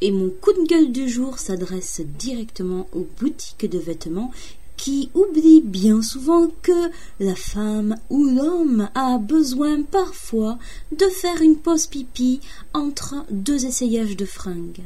Et 0.00 0.12
mon 0.12 0.30
coup 0.30 0.52
de 0.52 0.66
gueule 0.66 0.92
du 0.92 1.08
jour 1.08 1.38
s'adresse 1.38 2.00
directement 2.18 2.88
aux 2.92 3.06
boutiques 3.20 3.68
de 3.68 3.78
vêtements 3.78 4.30
qui 4.76 5.10
oublient 5.12 5.62
bien 5.62 6.02
souvent 6.02 6.48
que 6.62 6.90
la 7.18 7.34
femme 7.34 7.96
ou 8.08 8.24
l'homme 8.24 8.88
a 8.94 9.18
besoin 9.18 9.82
parfois 9.82 10.56
de 10.92 11.04
faire 11.06 11.42
une 11.42 11.56
pause 11.56 11.88
pipi 11.88 12.40
entre 12.72 13.26
deux 13.30 13.66
essayages 13.66 14.16
de 14.16 14.24
fringues. 14.24 14.84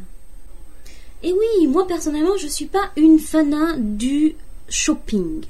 Et 1.22 1.32
oui, 1.32 1.66
moi 1.68 1.86
personnellement, 1.86 2.38
je 2.38 2.48
suis 2.48 2.66
pas 2.66 2.90
une 2.96 3.18
fanat 3.18 3.76
du 3.76 4.34
shopping. 4.68 5.44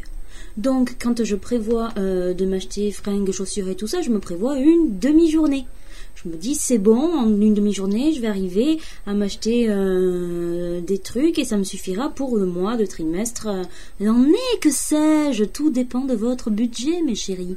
Donc, 0.57 0.97
quand 1.01 1.25
je 1.25 1.37
prévois 1.37 1.91
euh, 1.97 2.35
de 2.35 2.45
m'acheter 2.45 2.91
fringues, 2.91 3.31
chaussures 3.31 3.69
et 3.69 3.77
tout 3.77 3.87
ça, 3.87 4.03
je 4.03 4.11
me 4.11 4.19
prévois 4.19 4.59
une 4.59 4.99
demi-journée. 4.99 5.67
Je 6.25 6.31
me 6.31 6.37
dis, 6.37 6.55
c'est 6.55 6.79
bon, 6.79 7.19
en 7.19 7.29
une 7.29 7.55
demi-journée, 7.55 8.13
je 8.13 8.21
vais 8.21 8.29
arriver 8.29 8.79
à 9.07 9.13
m'acheter 9.13 9.67
euh, 9.69 10.81
des 10.81 10.99
trucs 10.99 11.39
et 11.39 11.45
ça 11.45 11.57
me 11.57 11.65
suffira 11.65 12.11
pour 12.11 12.37
le 12.37 12.47
mois, 12.47 12.77
de 12.77 12.87
trimestre, 12.87 13.49
euh, 13.49 13.63
l'année, 13.99 14.39
que 14.61 14.71
sais-je. 14.71 15.43
Tout 15.45 15.71
dépend 15.71 16.03
de 16.03 16.15
votre 16.15 16.51
budget, 16.51 17.03
mes 17.03 17.17
chéris. 17.17 17.57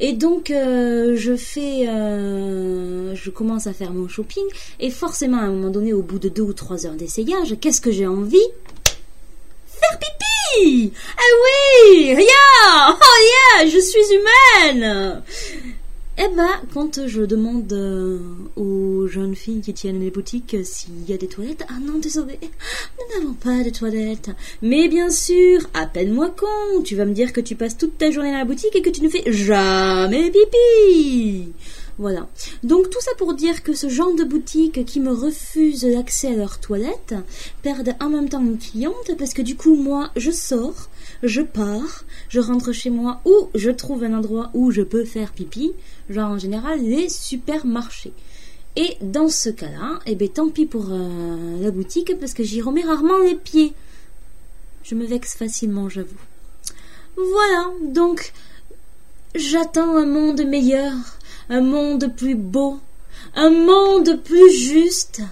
Et 0.00 0.14
donc, 0.14 0.50
euh, 0.50 1.14
je 1.16 1.36
fais, 1.36 1.88
euh, 1.88 3.14
je 3.14 3.30
commence 3.30 3.66
à 3.66 3.74
faire 3.74 3.92
mon 3.92 4.08
shopping 4.08 4.44
et 4.80 4.90
forcément, 4.90 5.38
à 5.38 5.42
un 5.42 5.50
moment 5.50 5.70
donné, 5.70 5.92
au 5.92 6.02
bout 6.02 6.18
de 6.18 6.30
deux 6.30 6.42
ou 6.42 6.54
trois 6.54 6.86
heures 6.86 6.94
d'essayage, 6.94 7.56
qu'est-ce 7.60 7.82
que 7.82 7.90
j'ai 7.90 8.06
envie? 8.06 8.38
Faire 9.66 9.98
pipi! 9.98 10.90
Ah 11.18 11.32
oui! 11.44 12.14
Rien! 12.14 12.96
Oh 12.98 13.60
yeah! 13.60 13.68
Je 13.68 13.78
suis 13.78 14.00
humaine 14.14 15.22
eh 16.18 16.34
ben, 16.34 16.48
quand 16.72 17.06
je 17.06 17.22
demande 17.22 17.70
euh, 17.74 18.18
aux 18.56 19.06
jeunes 19.06 19.34
filles 19.34 19.60
qui 19.60 19.74
tiennent 19.74 20.00
les 20.00 20.10
boutiques 20.10 20.56
s'il 20.64 21.08
y 21.08 21.12
a 21.12 21.18
des 21.18 21.26
toilettes, 21.26 21.64
ah 21.68 21.78
non, 21.80 21.98
désolé, 21.98 22.38
nous 22.40 23.20
n'avons 23.20 23.34
pas 23.34 23.62
de 23.62 23.68
toilettes. 23.70 24.30
Mais 24.62 24.88
bien 24.88 25.10
sûr, 25.10 25.60
appelle-moi 25.74 26.30
con, 26.30 26.82
tu 26.82 26.96
vas 26.96 27.04
me 27.04 27.12
dire 27.12 27.34
que 27.34 27.42
tu 27.42 27.54
passes 27.54 27.76
toute 27.76 27.98
ta 27.98 28.10
journée 28.10 28.32
dans 28.32 28.38
la 28.38 28.44
boutique 28.46 28.74
et 28.74 28.80
que 28.82 28.88
tu 28.88 29.02
ne 29.02 29.10
fais 29.10 29.30
jamais 29.30 30.30
pipi. 30.30 31.52
Voilà. 31.98 32.28
Donc 32.62 32.90
tout 32.90 33.00
ça 33.00 33.12
pour 33.16 33.32
dire 33.32 33.62
que 33.62 33.72
ce 33.72 33.88
genre 33.88 34.14
de 34.14 34.24
boutique 34.24 34.84
qui 34.84 35.00
me 35.00 35.12
refuse 35.12 35.84
l'accès 35.84 36.28
à 36.28 36.36
leurs 36.36 36.60
toilettes 36.60 37.14
perdent 37.62 37.94
en 38.00 38.10
même 38.10 38.28
temps 38.28 38.42
une 38.42 38.58
cliente 38.58 39.16
parce 39.18 39.32
que 39.32 39.40
du 39.40 39.56
coup 39.56 39.76
moi 39.76 40.10
je 40.14 40.30
sors, 40.30 40.90
je 41.22 41.40
pars, 41.40 42.04
je 42.28 42.40
rentre 42.40 42.72
chez 42.72 42.90
moi 42.90 43.22
ou 43.24 43.48
je 43.54 43.70
trouve 43.70 44.04
un 44.04 44.12
endroit 44.12 44.50
où 44.52 44.70
je 44.70 44.82
peux 44.82 45.04
faire 45.04 45.32
pipi, 45.32 45.72
genre 46.10 46.32
en 46.32 46.38
général 46.38 46.80
les 46.82 47.08
supermarchés. 47.08 48.12
Et 48.76 48.98
dans 49.00 49.30
ce 49.30 49.48
cas-là, 49.48 50.00
eh 50.04 50.14
ben 50.14 50.28
tant 50.28 50.50
pis 50.50 50.66
pour 50.66 50.88
euh, 50.90 51.62
la 51.62 51.70
boutique 51.70 52.18
parce 52.20 52.34
que 52.34 52.44
j'y 52.44 52.60
remets 52.60 52.82
rarement 52.84 53.18
les 53.18 53.34
pieds. 53.34 53.72
Je 54.82 54.94
me 54.94 55.06
vexe 55.06 55.34
facilement, 55.34 55.88
j'avoue. 55.88 56.20
Voilà, 57.16 57.70
donc 57.82 58.34
j'attends 59.34 59.96
un 59.96 60.04
monde 60.04 60.44
meilleur, 60.44 60.92
un 61.48 61.60
monde 61.60 62.12
plus 62.16 62.34
beau, 62.34 62.78
un 63.34 63.50
monde 63.50 64.20
plus 64.22 64.50
juste, 64.52 65.22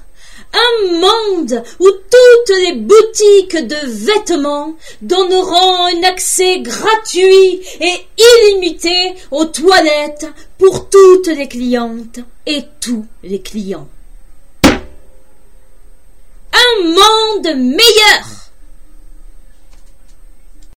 un 0.53 0.99
monde 1.01 1.63
où 1.81 1.91
toutes 1.91 2.57
les 2.59 2.75
boutiques 2.75 3.67
de 3.67 3.87
vêtements 3.87 4.75
donneront 5.03 5.87
un 5.87 6.03
accès 6.05 6.61
gratuit 6.61 7.61
et 7.81 8.07
illimité 8.19 9.15
aux 9.31 9.47
toilettes 9.47 10.27
pour 10.59 10.89
toutes 10.89 11.29
les 11.29 11.49
clientes 11.49 12.21
et 12.47 12.63
tous 12.81 13.07
les 13.23 13.41
clients. 13.41 13.89
Un 16.53 16.83
monde 16.83 17.57
meilleur 17.57 18.34